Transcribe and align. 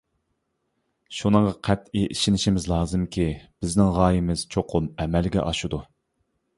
شۇنىڭغا 1.17 1.51
قەتئىي 1.67 2.09
ئىشىنىشىمىز 2.15 2.67
لازىمكى، 2.73 3.29
بىزنىڭ 3.45 3.95
غايىمىز 4.01 4.49
چوقۇم 4.57 4.93
ئەمەلگە 5.03 5.49
ئاشىدۇ. 5.49 5.87